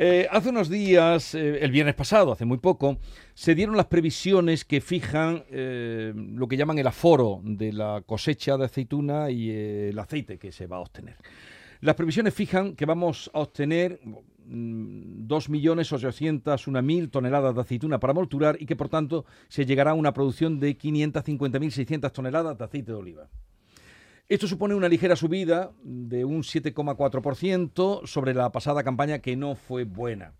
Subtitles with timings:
[0.00, 2.98] Eh, hace unos días, eh, el viernes pasado, hace muy poco,
[3.34, 8.56] se dieron las previsiones que fijan eh, lo que llaman el aforo de la cosecha
[8.56, 11.16] de aceituna y el aceite que se va a obtener.
[11.80, 13.98] Las previsiones fijan que vamos a obtener
[14.48, 20.14] 2.801.000 mm, toneladas de aceituna para molturar y que por tanto se llegará a una
[20.14, 23.28] producción de 550.600 toneladas de aceite de oliva.
[24.28, 29.84] Esto supone una ligera subida de un 7,4% sobre la pasada campaña que no fue
[29.84, 30.34] buena.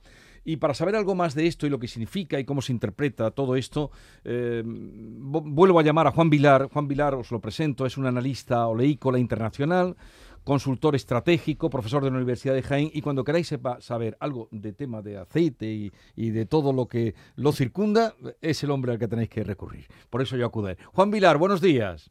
[0.44, 3.30] Y para saber algo más de esto y lo que significa y cómo se interpreta
[3.30, 3.90] todo esto,
[4.24, 6.68] eh, vuelvo a llamar a Juan Vilar.
[6.70, 9.96] Juan Vilar, os lo presento, es un analista oleícola internacional,
[10.44, 12.90] consultor estratégico, profesor de la Universidad de Jaén.
[12.92, 17.14] Y cuando queráis saber algo de tema de aceite y, y, de todo lo que
[17.36, 19.86] lo circunda, es el hombre al que tenéis que recurrir.
[20.10, 20.74] Por eso yo acudo.
[20.92, 22.10] Juan Vilar, buenos días.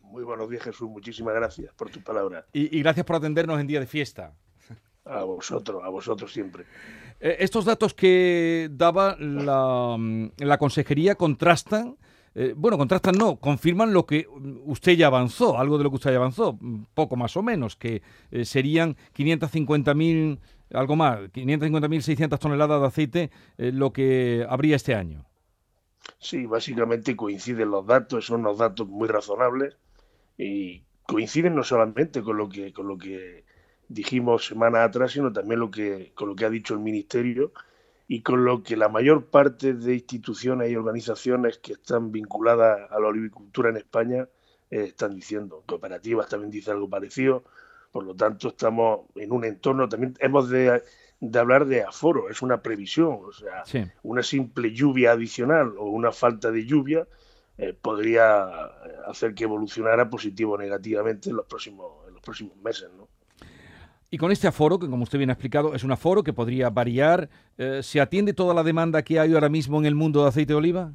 [0.00, 0.88] Muy buenos días, Jesús.
[0.88, 2.46] Muchísimas gracias por tu palabra.
[2.52, 4.32] Y, gracias por atendernos en día de fiesta.
[5.04, 6.64] A vosotros, a vosotros siempre.
[7.20, 11.98] Eh, estos datos que daba la, mm, consejería contrastan,
[12.34, 14.26] eh, bueno, contrastan no, confirman lo que
[14.64, 16.58] usted ya avanzó, algo de lo que usted ya avanzó,
[16.94, 20.38] poco más o menos, que eh, serían 550.000,
[20.72, 25.26] algo más, 550.600 toneladas de aceite lo que habría este año.
[26.18, 29.76] Sí, básicamente coinciden los datos, son unos datos muy razonables
[30.38, 33.44] y coinciden no solamente con lo que con lo que
[33.88, 37.52] dijimos semana atrás, sino también lo que con lo que ha dicho el ministerio
[38.08, 43.00] y con lo que la mayor parte de instituciones y organizaciones que están vinculadas a
[43.00, 44.28] la olivicultura en España
[44.70, 45.62] eh, están diciendo.
[45.66, 47.44] Cooperativas también dicen algo parecido.
[47.92, 50.82] Por lo tanto, estamos en un entorno, también hemos de
[51.20, 53.64] de hablar de aforo, es una previsión, o sea,
[54.02, 57.06] una simple lluvia adicional o una falta de lluvia
[57.56, 58.46] eh, podría
[59.06, 63.08] hacer que evolucionara positivo o negativamente en los próximos, en los próximos meses, ¿no?
[64.10, 66.70] Y con este aforo, que como usted bien ha explicado, es un aforo que podría
[66.70, 70.28] variar, eh, ¿se atiende toda la demanda que hay ahora mismo en el mundo de
[70.28, 70.94] aceite de oliva?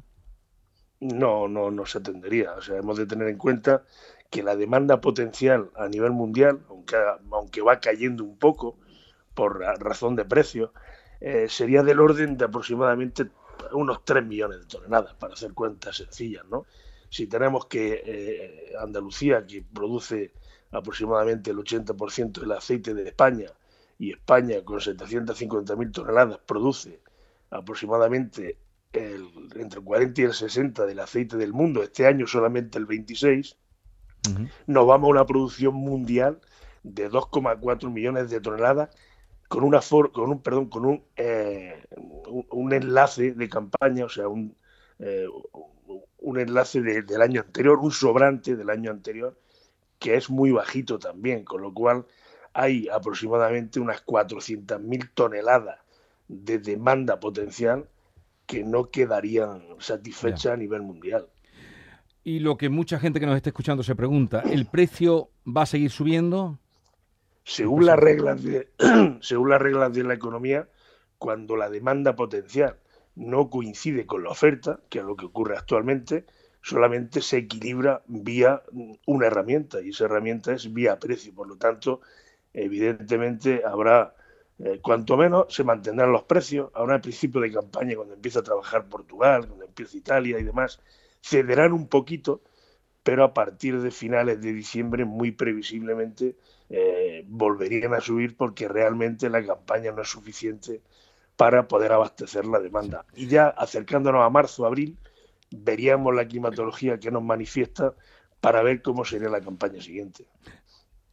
[1.00, 2.52] No, no, no se atendería.
[2.54, 3.84] O sea, hemos de tener en cuenta
[4.30, 6.96] que la demanda potencial a nivel mundial, aunque,
[7.30, 8.78] aunque va cayendo un poco,
[9.40, 10.74] por razón de precio,
[11.18, 13.30] eh, sería del orden de aproximadamente
[13.72, 16.66] unos 3 millones de toneladas, para hacer cuentas sencillas, ¿no?
[17.08, 20.34] Si tenemos que eh, Andalucía, que produce
[20.72, 23.46] aproximadamente el 80% del aceite de España,
[23.98, 27.00] y España con 750.000 toneladas produce
[27.48, 28.58] aproximadamente
[28.92, 29.26] el,
[29.56, 33.56] entre el 40 y el 60 del aceite del mundo, este año solamente el 26,
[34.66, 36.42] nos vamos a una producción mundial
[36.82, 38.90] de 2,4 millones de toneladas
[39.50, 39.80] con una
[40.12, 41.82] con un perdón con un, eh,
[42.50, 44.54] un, enlace de campaña o sea un,
[45.00, 45.26] eh,
[46.20, 49.36] un enlace del año anterior un sobrante del año anterior
[49.98, 52.06] que es muy bajito también con lo cual
[52.52, 55.80] hay aproximadamente unas 400.000 toneladas
[56.28, 57.88] de demanda potencial
[58.46, 61.26] que no quedarían satisfechas a nivel mundial.
[62.22, 65.66] Y lo que mucha gente que nos está escuchando se pregunta, ¿el precio va a
[65.66, 66.58] seguir subiendo?
[67.44, 68.68] Según las reglas de
[69.20, 70.68] según las reglas de la economía,
[71.18, 72.76] cuando la demanda potencial
[73.14, 76.24] no coincide con la oferta, que es lo que ocurre actualmente,
[76.62, 78.62] solamente se equilibra vía
[79.06, 81.34] una herramienta y esa herramienta es vía precio.
[81.34, 82.00] Por lo tanto,
[82.52, 84.14] evidentemente habrá,
[84.58, 86.70] eh, cuanto menos se mantendrán los precios.
[86.74, 90.80] Ahora al principio de campaña, cuando empieza a trabajar Portugal, cuando empieza Italia y demás,
[91.22, 92.42] cederán un poquito,
[93.02, 96.36] pero a partir de finales de diciembre, muy previsiblemente,
[96.68, 100.80] eh, volverían a subir porque realmente la campaña no es suficiente
[101.36, 103.06] para poder abastecer la demanda.
[103.14, 104.98] Y ya acercándonos a marzo, abril,
[105.50, 107.94] veríamos la climatología que nos manifiesta
[108.40, 110.26] para ver cómo sería la campaña siguiente.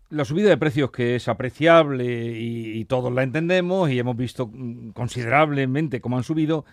[0.09, 4.50] La subida de precios que es apreciable y, todos la entendemos y hemos visto
[4.94, 6.64] considerablemente cómo han subido,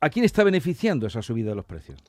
[0.00, 2.02] ¿a quién está beneficiando esa subida de los precios?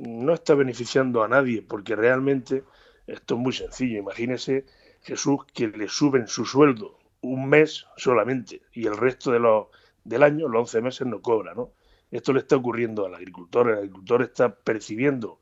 [0.00, 2.64] No está beneficiando a nadie porque realmente
[3.06, 3.98] esto es muy sencillo.
[3.98, 4.64] Imagínese
[5.02, 9.66] Jesús que le suben su sueldo un mes solamente y el resto de los,
[10.04, 11.72] del año, los 11 meses, no cobra, ¿no?
[12.10, 13.68] Esto le está ocurriendo al agricultor.
[13.68, 15.38] El agricultor está percibiendo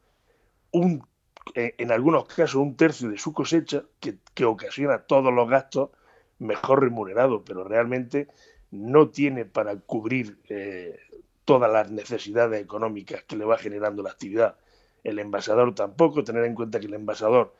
[0.72, 1.06] un,
[1.55, 5.90] eh, en algunos casos un tercio de su cosecha que, ocasiona todos los gastos
[6.38, 8.28] mejor remunerados, pero realmente
[8.70, 10.99] no tiene para cubrir eh,
[11.48, 14.56] todas las necesidades económicas que le va generando la actividad.
[15.02, 17.54] El envasador tampoco, tener en cuenta que el envasador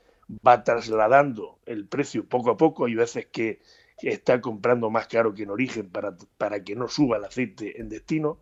[0.47, 2.85] va trasladando el precio poco a poco.
[2.85, 3.63] Hay veces que
[4.03, 7.89] está comprando más caro que en origen para, para que no suba el aceite en
[7.89, 8.37] destino.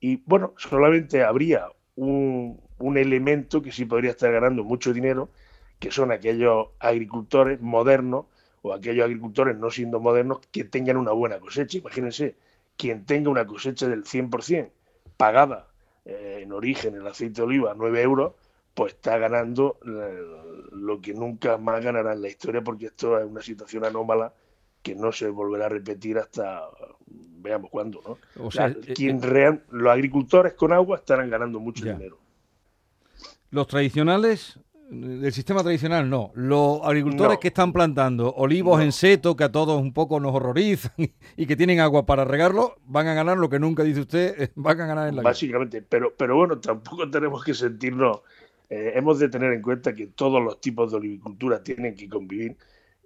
[0.00, 1.66] Y bueno, solamente habría
[1.96, 5.28] un, un elemento que sí podría estar ganando mucho dinero,
[5.78, 8.24] que son aquellos agricultores modernos
[8.62, 11.76] o aquellos agricultores no siendo modernos que tengan una buena cosecha.
[11.76, 12.34] Imagínense,
[12.80, 14.70] quien tenga una cosecha del 100%
[15.18, 15.68] pagada
[16.06, 18.32] eh, en origen el aceite de oliva a 9 euros,
[18.72, 20.22] pues está ganando eh,
[20.72, 24.32] lo que nunca más ganará en la historia porque esto es una situación anómala
[24.82, 26.62] que no se volverá a repetir hasta
[27.06, 28.46] veamos cuándo, ¿no?
[28.46, 29.20] O sea, eh, quien
[29.70, 32.18] los agricultores con agua estarán ganando mucho dinero.
[33.50, 34.58] Los tradicionales
[34.90, 36.32] del sistema tradicional no.
[36.34, 40.92] Los agricultores que están plantando olivos en seto, que a todos un poco nos horrorizan
[41.36, 44.80] y que tienen agua para regarlo, van a ganar lo que nunca dice usted, van
[44.80, 48.20] a ganar en la Básicamente, pero, pero bueno, tampoco tenemos que sentirnos,
[48.68, 52.56] eh, hemos de tener en cuenta que todos los tipos de olivicultura tienen que convivir,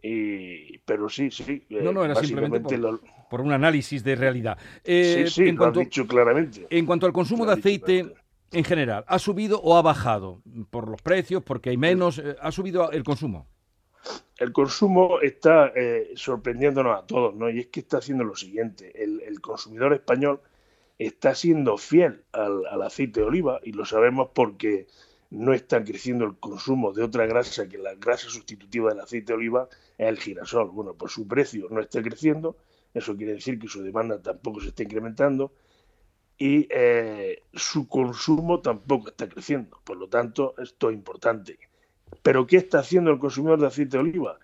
[0.02, 1.64] y, pero sí, sí.
[1.70, 2.78] no, no, era simplemente
[3.30, 4.58] por, un análisis de realidad.
[4.84, 6.66] Eh, sí, sí, en cuanto, dicho claramente.
[6.68, 8.14] En cuanto al consumo de aceite
[8.54, 10.40] en general, ¿ha subido o ha bajado?
[10.70, 13.46] Por los precios, porque hay menos, eh, ¿ha subido el consumo?
[14.36, 17.50] El consumo está eh, sorprendiéndonos a todos, ¿no?
[17.50, 20.40] Y es que está haciendo lo siguiente, el, consumidor español
[20.98, 24.86] está siendo fiel al, aceite de oliva y lo sabemos porque
[25.30, 29.38] no está creciendo el consumo de otra grasa que la grasa sustitutiva del aceite de
[29.38, 29.68] oliva
[29.98, 30.70] es el girasol.
[30.70, 32.56] Bueno, por su precio no está creciendo,
[32.92, 35.52] eso quiere decir que su demanda tampoco se está incrementando
[36.38, 39.80] y eh, su consumo tampoco está creciendo.
[39.84, 41.58] Por lo tanto, esto es importante.
[42.22, 44.38] Pero ¿qué está haciendo el consumidor de aceite de oliva?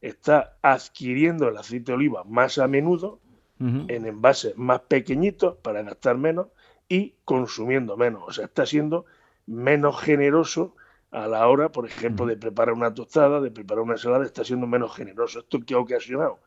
[0.00, 3.20] Está adquiriendo el aceite de oliva más a menudo,
[3.58, 6.48] en envases más pequeñitos para gastar menos
[6.90, 8.22] y consumiendo menos.
[8.26, 9.06] O sea, está siendo
[9.46, 10.76] menos generoso
[11.10, 14.66] a la hora, por ejemplo, de preparar una tostada, de preparar una ensalada, está siendo
[14.66, 15.38] menos generoso.
[15.38, 16.38] ¿Esto qué ha ocasionado?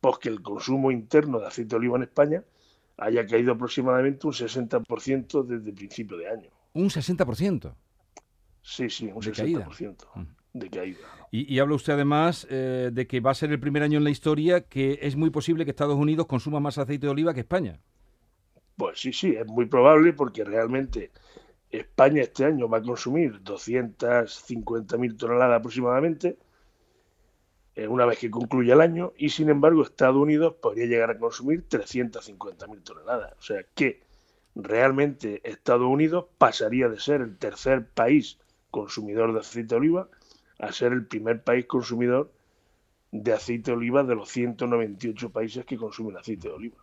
[0.00, 2.44] Pues que el consumo interno de aceite de oliva en España
[2.96, 6.50] haya caído aproximadamente un 60% desde el principio de año.
[6.72, 7.74] ¿Un 60%?
[8.62, 10.98] Sí, sí, un 60% de caída.
[11.30, 14.10] Y, habla usted además eh, de que va a ser el primer año en la
[14.10, 17.80] historia que es muy posible que Estados Unidos consuma más aceite de oliva que España.
[18.76, 21.10] Pues sí, sí, es muy probable porque realmente
[21.70, 26.38] España este año va a consumir 250.000 toneladas aproximadamente
[27.76, 31.18] eh, una vez que concluya el año y sin embargo Estados Unidos podría llegar a
[31.18, 33.32] consumir 350.000 toneladas.
[33.38, 34.02] O sea que
[34.54, 38.38] realmente Estados Unidos pasaría de ser el tercer país
[38.70, 40.08] consumidor de aceite de oliva
[40.58, 42.32] a ser el primer país consumidor
[43.10, 46.76] de aceite de oliva de los 198 países que consumen aceite de oliva.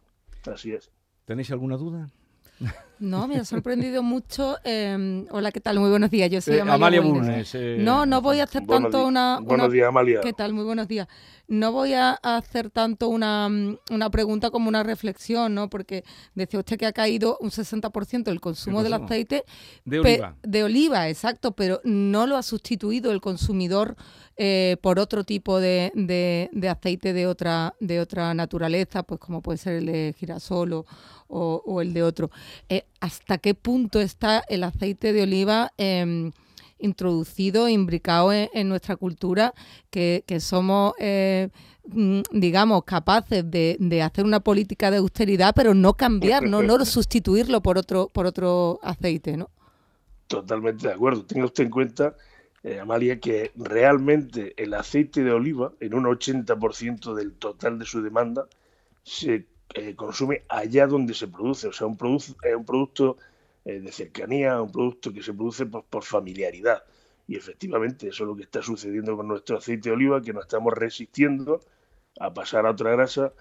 [0.46, 0.92] Así es.
[1.26, 2.10] ¿Tenéis alguna duda?
[3.02, 4.58] No, me ha sorprendido mucho.
[4.64, 5.80] Em, hola, ¿qué tal?
[5.80, 6.30] Muy buenos días.
[6.30, 7.56] Yo soy eh, Amalia, Bulnes.
[7.56, 10.22] Eh, no, no voy a hacer tanto una, Buenos días, Amalia.
[10.22, 10.54] ¿Qué tal?
[10.54, 11.08] Muy buenos días.
[11.48, 13.50] No voy a hacer tanto una,
[13.90, 15.68] una, pregunta como una reflexión, ¿no?
[15.68, 16.04] Porque
[16.36, 19.46] decía usted que ha caído un 60% el consumo del aceite.
[19.84, 20.36] De oliva.
[20.44, 23.96] De oliva, exacto, pero no lo ha sustituido el consumidor
[24.38, 29.58] eh, por otro tipo de, de, aceite de otra, de otra naturaleza, pues como puede
[29.58, 30.86] ser el de girasol o,
[31.32, 32.30] o, el de otro.
[32.70, 36.32] Eh, ¿Hasta qué punto está el aceite de oliva eh,
[36.82, 39.54] introducido, imbricado en, nuestra cultura,
[39.90, 41.50] que, somos, eh,
[41.88, 47.62] mm, digamos, capaces de, hacer una política de austeridad, pero no cambiar, no, no sustituirlo
[47.62, 49.50] por otro, por otro aceite, ¿no?
[50.28, 51.26] Totalmente de acuerdo.
[51.26, 52.16] Tenga usted en cuenta,
[52.64, 58.02] eh, Amalia, que realmente el aceite de oliva, en un 80% del total de su
[58.02, 58.48] demanda,
[59.04, 61.68] se eh, consume allá donde se produce.
[61.68, 63.18] O sea, un es un producto
[63.66, 66.84] eh, de cercanía, un producto que se produce por, familiaridad.
[67.28, 70.44] Y efectivamente eso es lo que está sucediendo con nuestro aceite de oliva, que nos
[70.44, 71.62] estamos resistiendo
[72.20, 73.34] a pasar a otra grasa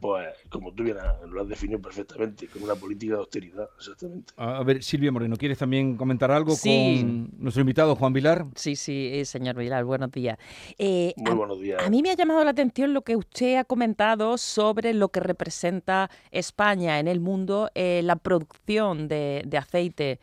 [0.00, 0.96] pues como tú bien
[1.28, 4.32] lo has definido perfectamente, con una política de austeridad, exactamente.
[4.36, 8.46] A ver, Silvia Moreno, ¿quieres también comentar algo con nuestro invitado Juan Vilar?
[8.54, 10.38] Sí, sí, eh, señor Vilar, buenos días.
[10.78, 11.82] Eh, Muy buenos días.
[11.84, 15.20] A, mí me ha llamado la atención lo que usted ha comentado sobre lo que
[15.20, 20.20] representa España en el mundo, eh, la producción de, de aceite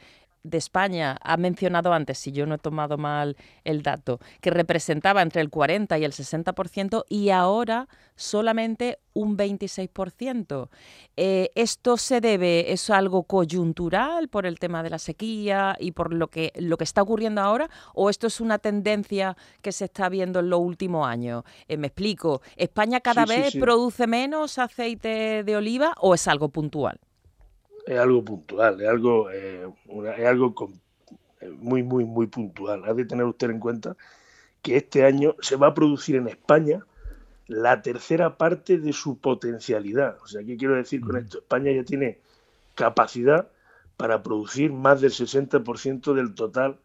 [0.50, 5.22] de España ha mencionado antes, si yo no he tomado mal el dato, que representaba
[5.22, 10.70] entre el 40 y el 60% y ahora solamente un 26%.
[11.16, 16.14] Eh, ¿Esto se debe, es algo coyuntural por el tema de la sequía y por
[16.14, 20.10] lo que, lo que está ocurriendo ahora o esto es una tendencia que se está
[20.10, 21.44] viendo en los últimos años?
[21.68, 27.00] Eh, me explico, ¿España cada vez produce menos aceite de oliva o es algo puntual?
[27.88, 29.66] Es algo puntual, es algo, eh,
[30.18, 30.54] es algo
[31.40, 32.84] eh, muy, muy, muy puntual.
[32.86, 33.96] Ha de tener usted en cuenta
[34.62, 36.86] que este año se va a producir en España
[37.48, 40.18] la tercera parte de su potencialidad.
[40.22, 41.38] O sea, ¿qué quiero decir con esto?
[41.38, 42.20] España ya tiene
[42.76, 43.50] capacidad
[43.96, 46.80] para producir más del 60% del total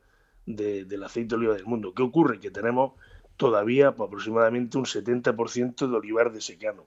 [0.47, 1.95] del aceite de oliva del mundo.
[1.95, 2.39] ¿Qué ocurre?
[2.39, 2.93] Que tenemos
[3.37, 6.85] todavía pues, aproximadamente un 70% de olivar de secano.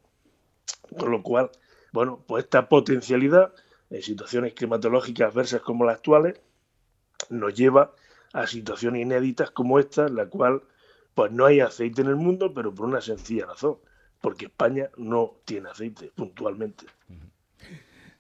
[0.98, 1.52] Con lo cual,
[1.92, 3.54] bueno, pues esta potencialidad
[3.90, 6.40] en situaciones climatológicas adversas como las actuales
[7.30, 7.94] nos lleva
[8.34, 10.62] a situaciones inéditas como esta, en la cual
[11.14, 13.78] pues no hay aceite en el mundo, pero por una sencilla razón,
[14.22, 16.86] porque España no tiene aceite puntualmente.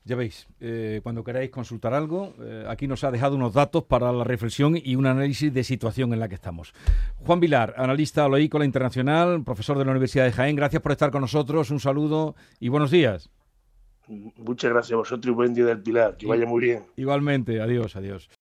[0.05, 4.13] Ya veis, eh, cuando queráis consultar algo, eh, aquí nos ha dejado unos datos para
[4.13, 6.73] la reflexión y un análisis de situación en la que estamos.
[7.25, 11.21] Juan Vilar, analista oleícola internacional, profesor de la Universidad de Jaén, gracias por estar con
[11.21, 13.31] nosotros, un saludo y buenos días.
[14.07, 16.83] Muchas gracias a vosotros y buen día del Pilar, que vaya muy bien.
[16.95, 18.29] Igualmente, adiós, adiós.